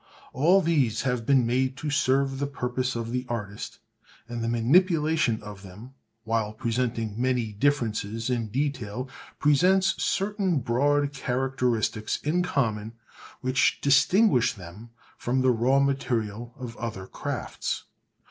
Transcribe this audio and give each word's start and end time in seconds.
All 0.33 0.61
these 0.61 1.03
have 1.03 1.27
been 1.27 1.45
made 1.45 1.77
to 1.77 1.91
serve 1.91 2.39
the 2.39 2.47
purpose 2.47 2.95
of 2.95 3.11
the 3.11 3.23
artist, 3.29 3.77
and 4.27 4.43
the 4.43 4.47
manipulation 4.49 5.43
of 5.43 5.61
them, 5.61 5.93
while 6.23 6.53
presenting 6.53 7.21
many 7.21 7.53
differences 7.53 8.27
in 8.27 8.47
detail, 8.47 9.07
presents 9.37 10.01
certain 10.03 10.57
broad 10.57 11.13
characteristics 11.13 12.17
in 12.23 12.41
common 12.41 12.93
which 13.41 13.79
distinguish 13.79 14.53
them 14.53 14.89
from 15.19 15.41
the 15.43 15.51
raw 15.51 15.79
material 15.79 16.55
of 16.57 16.75
other 16.77 17.05
crafts. 17.05 17.83